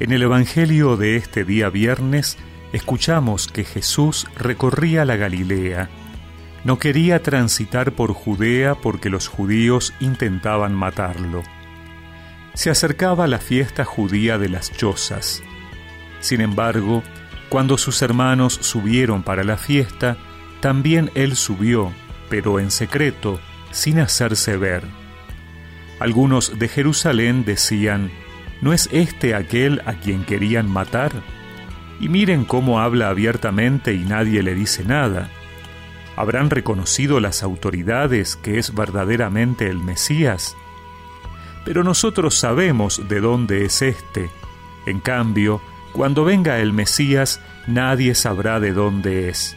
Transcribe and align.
En 0.00 0.12
el 0.12 0.22
Evangelio 0.22 0.96
de 0.96 1.16
este 1.16 1.44
día 1.44 1.70
viernes 1.70 2.38
escuchamos 2.72 3.48
que 3.48 3.64
Jesús 3.64 4.28
recorría 4.36 5.04
la 5.04 5.16
Galilea. 5.16 5.90
No 6.62 6.78
quería 6.78 7.20
transitar 7.20 7.90
por 7.90 8.12
Judea 8.12 8.76
porque 8.76 9.10
los 9.10 9.26
judíos 9.26 9.92
intentaban 9.98 10.72
matarlo. 10.72 11.42
Se 12.54 12.70
acercaba 12.70 13.26
la 13.26 13.38
fiesta 13.38 13.84
judía 13.84 14.38
de 14.38 14.48
las 14.48 14.70
chozas. 14.70 15.42
Sin 16.20 16.42
embargo, 16.42 17.02
cuando 17.48 17.76
sus 17.76 18.00
hermanos 18.00 18.54
subieron 18.54 19.24
para 19.24 19.42
la 19.42 19.56
fiesta, 19.56 20.16
también 20.60 21.10
él 21.16 21.34
subió, 21.34 21.92
pero 22.28 22.60
en 22.60 22.70
secreto, 22.70 23.40
sin 23.72 23.98
hacerse 23.98 24.56
ver. 24.56 24.84
Algunos 25.98 26.56
de 26.56 26.68
Jerusalén 26.68 27.44
decían, 27.44 28.12
¿No 28.60 28.72
es 28.72 28.88
este 28.92 29.34
aquel 29.34 29.82
a 29.86 29.94
quien 29.94 30.24
querían 30.24 30.68
matar? 30.68 31.12
Y 32.00 32.08
miren 32.08 32.44
cómo 32.44 32.80
habla 32.80 33.08
abiertamente 33.08 33.94
y 33.94 34.04
nadie 34.04 34.42
le 34.42 34.54
dice 34.54 34.84
nada. 34.84 35.30
¿Habrán 36.16 36.50
reconocido 36.50 37.20
las 37.20 37.42
autoridades 37.42 38.36
que 38.36 38.58
es 38.58 38.74
verdaderamente 38.74 39.68
el 39.68 39.78
Mesías? 39.78 40.56
Pero 41.64 41.84
nosotros 41.84 42.36
sabemos 42.36 43.08
de 43.08 43.20
dónde 43.20 43.64
es 43.64 43.82
éste. 43.82 44.30
En 44.86 45.00
cambio, 45.00 45.60
cuando 45.92 46.24
venga 46.24 46.58
el 46.58 46.72
Mesías, 46.72 47.40
nadie 47.66 48.14
sabrá 48.14 48.58
de 48.58 48.72
dónde 48.72 49.28
es. 49.28 49.56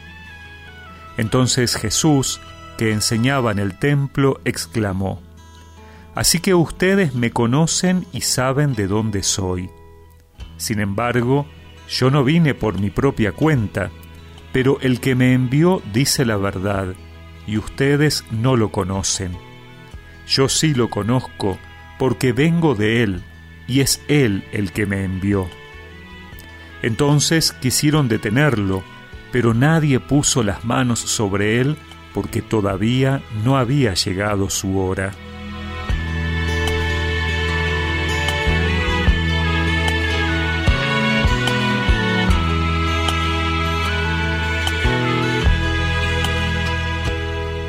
Entonces 1.16 1.74
Jesús, 1.74 2.40
que 2.78 2.92
enseñaba 2.92 3.50
en 3.52 3.58
el 3.58 3.78
templo, 3.78 4.40
exclamó, 4.44 5.20
Así 6.14 6.40
que 6.40 6.54
ustedes 6.54 7.14
me 7.14 7.30
conocen 7.30 8.06
y 8.12 8.20
saben 8.20 8.74
de 8.74 8.86
dónde 8.86 9.22
soy. 9.22 9.70
Sin 10.58 10.80
embargo, 10.80 11.46
yo 11.88 12.10
no 12.10 12.22
vine 12.22 12.54
por 12.54 12.78
mi 12.78 12.90
propia 12.90 13.32
cuenta, 13.32 13.90
pero 14.52 14.78
el 14.80 15.00
que 15.00 15.14
me 15.14 15.32
envió 15.32 15.82
dice 15.92 16.24
la 16.24 16.36
verdad, 16.36 16.94
y 17.46 17.56
ustedes 17.56 18.24
no 18.30 18.56
lo 18.56 18.70
conocen. 18.70 19.32
Yo 20.26 20.48
sí 20.48 20.74
lo 20.74 20.90
conozco, 20.90 21.58
porque 21.98 22.32
vengo 22.32 22.74
de 22.74 23.02
él, 23.02 23.22
y 23.66 23.80
es 23.80 24.02
él 24.08 24.44
el 24.52 24.72
que 24.72 24.86
me 24.86 25.04
envió. 25.04 25.48
Entonces 26.82 27.52
quisieron 27.52 28.08
detenerlo, 28.08 28.82
pero 29.30 29.54
nadie 29.54 29.98
puso 29.98 30.42
las 30.42 30.64
manos 30.64 31.00
sobre 31.00 31.60
él, 31.60 31.76
porque 32.12 32.42
todavía 32.42 33.22
no 33.44 33.56
había 33.56 33.94
llegado 33.94 34.50
su 34.50 34.78
hora. 34.78 35.12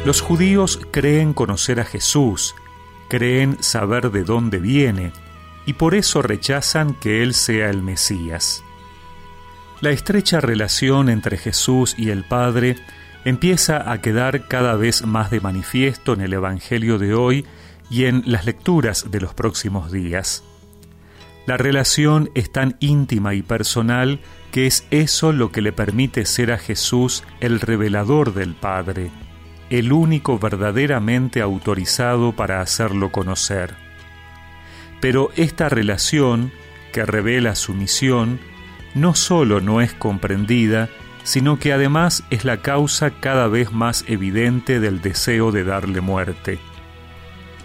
Los 0.06 0.20
judíos 0.20 0.82
creen 0.92 1.34
conocer 1.34 1.80
a 1.80 1.86
Jesús, 1.86 2.56
creen 3.08 3.64
saber 3.64 4.12
de 4.12 4.26
dónde 4.26 4.60
viene, 4.60 5.14
y 5.66 5.74
por 5.74 5.96
eso 5.96 6.22
rechazan 6.22 6.94
que 6.94 7.24
Él 7.24 7.34
sea 7.34 7.70
el 7.70 7.82
Mesías. 7.82 8.64
La 9.80 9.92
estrecha 9.92 10.42
relación 10.42 11.08
entre 11.08 11.38
Jesús 11.38 11.96
y 11.98 12.10
el 12.10 12.26
Padre 12.26 12.76
empieza 13.24 13.90
a 13.90 14.02
quedar 14.02 14.50
cada 14.50 14.76
vez 14.76 15.06
más 15.06 15.32
de 15.32 15.40
manifiesto 15.40 16.12
en 16.12 16.20
el 16.20 16.34
Evangelio 16.34 16.98
de 16.98 17.14
hoy 17.14 17.46
y 17.90 18.04
en 18.04 18.24
las 18.26 18.46
lecturas 18.46 19.10
de 19.10 19.22
los 19.22 19.34
próximos 19.34 19.90
días. 19.90 20.44
La 21.46 21.56
relación 21.56 22.30
es 22.36 22.52
tan 22.52 22.76
íntima 22.82 23.36
y 23.36 23.42
personal 23.42 24.20
que 24.52 24.68
es 24.68 24.86
eso 24.92 25.32
lo 25.32 25.54
que 25.54 25.62
le 25.62 25.72
permite 25.72 26.26
ser 26.26 26.52
a 26.52 26.58
Jesús 26.58 27.24
el 27.40 27.62
revelador 27.62 28.34
del 28.34 28.54
Padre 28.54 29.12
el 29.74 29.92
único 29.92 30.38
verdaderamente 30.38 31.42
autorizado 31.42 32.34
para 32.34 32.62
hacerlo 32.62 33.12
conocer. 33.12 33.74
Pero 35.02 35.32
esta 35.36 35.68
relación, 35.68 36.52
que 36.92 37.04
revela 37.08 37.56
su 37.56 37.74
misión, 37.74 38.40
no 38.94 39.16
solo 39.16 39.62
no 39.62 39.82
es 39.82 39.92
comprendida, 39.92 40.90
sino 41.24 41.58
que 41.58 41.74
además 41.74 42.24
es 42.30 42.46
la 42.46 42.58
causa 42.58 43.10
cada 43.20 43.48
vez 43.48 43.72
más 43.72 44.06
evidente 44.08 44.80
del 44.80 45.02
deseo 45.02 45.52
de 45.52 45.64
darle 45.64 46.02
muerte. 46.02 46.60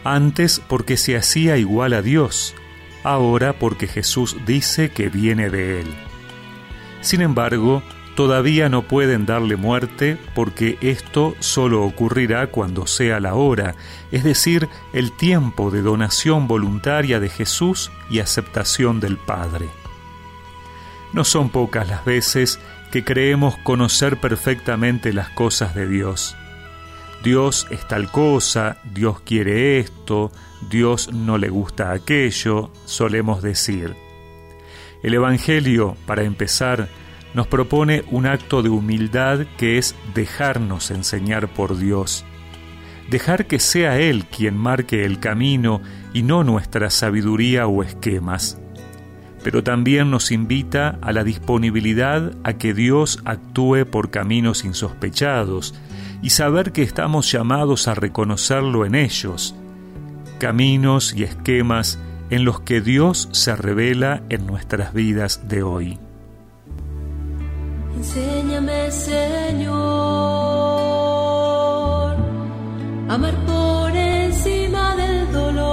Antes 0.03 0.63
porque 0.67 0.97
se 0.97 1.15
hacía 1.15 1.59
igual 1.59 1.93
a 1.93 2.01
Dios, 2.01 2.55
ahora 3.05 3.53
porque 3.53 3.87
Jesús 3.87 4.35
dice 4.47 4.89
que 4.89 5.11
viene 5.11 5.51
de 5.51 5.83
Él. 5.83 5.89
Sin 7.03 7.21
embargo, 7.21 7.83
todavía 8.19 8.69
no 8.69 8.83
pueden 8.83 9.27
darle 9.27 9.55
muerte 9.55 10.19
porque 10.35 10.77
esto 10.81 11.37
solo 11.39 11.85
ocurrirá 11.85 12.49
cuando 12.49 12.89
sea 12.89 13.21
la 13.21 13.35
hora, 13.35 13.77
es 14.11 14.25
decir, 14.25 14.69
el 14.93 15.13
tiempo 15.17 15.71
de 15.71 15.83
donación 15.83 16.49
voluntaria 16.49 17.21
de 17.21 17.29
Jesús 17.29 17.93
y 18.11 18.19
aceptación 18.19 18.99
del 18.99 19.19
Padre. 19.19 19.67
No 21.13 21.23
son 21.23 21.51
pocas 21.51 21.87
las 21.87 22.05
veces 22.05 22.59
que 22.91 23.05
creemos 23.05 23.57
conocer 23.59 24.19
perfectamente 24.19 25.13
las 25.13 25.31
cosas 25.31 25.77
de 25.77 25.87
Dios. 25.87 26.35
Dios 27.23 27.69
es 27.71 27.87
tal 27.87 28.11
cosa, 28.11 28.79
Dios 28.83 29.21
quiere 29.21 29.79
esto, 29.79 30.33
Dios 30.69 31.13
no 31.13 31.39
le 31.39 31.51
gusta 31.51 31.93
aquello, 31.93 32.73
solemos 32.85 33.43
decir. 33.43 33.95
El 35.05 35.15
Evangelio, 35.15 35.97
para 36.05 36.25
empezar, 36.25 36.89
nos 37.35 37.47
propone 37.47 38.05
un 38.11 38.27
acto 38.27 38.63
de 38.63 38.69
humildad 38.69 39.41
que 39.57 39.79
es 39.79 39.95
dejarnos 40.15 40.91
enseñar 40.91 41.49
por 41.49 41.77
Dios, 41.77 42.25
dejar 43.11 43.47
que 43.47 43.59
sea 43.59 43.99
Él 43.99 44.27
quien 44.27 44.57
marque 44.57 45.05
el 45.05 45.21
camino 45.21 45.81
y 46.13 46.23
no 46.23 46.45
nuestra 46.45 46.91
sabiduría 46.91 47.67
o 47.67 47.83
esquemas. 47.83 48.59
Pero 49.43 49.63
también 49.63 50.11
nos 50.11 50.33
invita 50.33 50.99
a 51.01 51.13
la 51.13 51.23
disponibilidad 51.23 52.33
a 52.45 52.55
que 52.55 52.75
Dios 52.75 53.21
actúe 53.25 53.87
por 53.91 54.11
caminos 54.11 54.65
insospechados 54.65 55.75
y 56.23 56.31
saber 56.31 56.73
que 56.73 56.83
estamos 56.83 57.31
llamados 57.31 57.87
a 57.87 57.95
reconocerlo 57.95 58.85
en 58.85 58.95
ellos, 58.95 59.55
caminos 60.39 61.15
y 61.15 61.23
esquemas 61.23 62.01
en 62.31 62.45
los 62.45 62.61
que 62.61 62.81
Dios 62.81 63.29
se 63.33 63.55
revela 63.55 64.23
en 64.29 64.47
nuestras 64.47 64.93
vidas 64.93 65.49
de 65.49 65.63
hoy. 65.63 65.99
Enséñame, 67.99 68.81
Señor, 68.93 69.75
amar 73.09 73.35
por 73.45 73.91
encima 73.97 74.95
del 74.95 75.33
dolor, 75.33 75.65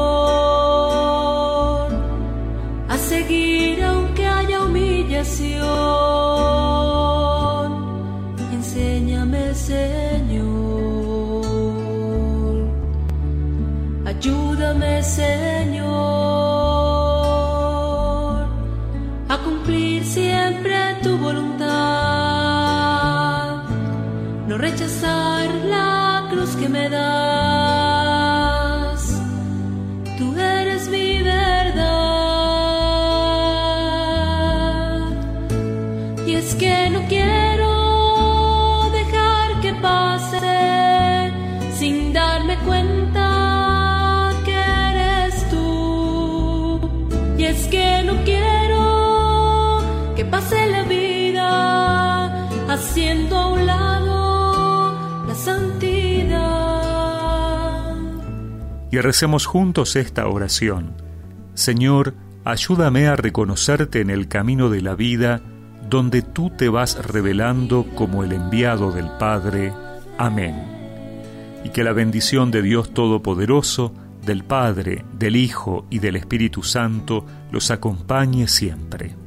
a 2.89 2.97
seguir 2.97 3.83
aunque 3.83 4.25
haya 4.25 4.63
humillación. 4.63 5.65
Enséñame, 8.57 9.53
Señor, 9.53 11.45
ayúdame, 14.03 15.03
Señor, 15.03 15.85
a 19.29 19.37
cumplir 19.45 20.03
siempre 20.03 20.75
tu 21.03 21.17
voluntad 21.19 21.54
rechazar 24.57 25.49
la 25.65 26.27
cruz 26.29 26.55
que 26.55 26.69
me 26.69 26.89
das. 26.89 27.01
Tú 30.17 30.33
eres 30.37 30.87
mi 30.89 31.21
verdad. 31.21 31.85
Y 36.25 36.35
es 36.35 36.55
que 36.55 36.89
no 36.89 37.01
quiero 37.07 38.89
dejar 38.91 39.59
que 39.61 39.73
pase 39.73 41.31
sin 41.77 42.13
darme 42.13 42.57
cuenta 42.59 44.31
que 44.45 44.55
eres 44.91 45.49
tú. 45.49 46.79
Y 47.37 47.43
es 47.43 47.67
que 47.67 48.03
no 48.03 48.13
quiero 48.23 49.81
que 50.15 50.23
pase 50.25 50.67
la 50.67 50.83
vida 50.83 51.45
haciendo 52.69 53.54
y 58.95 59.01
recemos 59.01 59.45
juntos 59.45 59.97
esta 59.97 60.25
oración. 60.25 60.93
Señor, 61.53 62.13
ayúdame 62.45 63.07
a 63.07 63.17
reconocerte 63.17 63.99
en 63.99 64.09
el 64.09 64.29
camino 64.29 64.69
de 64.69 64.81
la 64.81 64.95
vida 64.95 65.41
donde 65.89 66.21
tú 66.21 66.49
te 66.49 66.69
vas 66.69 67.05
revelando 67.05 67.85
como 67.95 68.23
el 68.23 68.31
enviado 68.31 68.93
del 68.93 69.09
Padre. 69.19 69.73
Amén. 70.17 70.55
Y 71.65 71.71
que 71.71 71.83
la 71.83 71.91
bendición 71.91 72.51
de 72.51 72.61
Dios 72.61 72.93
Todopoderoso, 72.93 73.93
del 74.25 74.45
Padre, 74.45 75.03
del 75.11 75.35
Hijo 75.35 75.87
y 75.89 75.99
del 75.99 76.15
Espíritu 76.15 76.63
Santo 76.63 77.25
los 77.51 77.71
acompañe 77.71 78.47
siempre. 78.47 79.24